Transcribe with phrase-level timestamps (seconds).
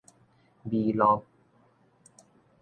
[0.69, 1.23] 麋鹿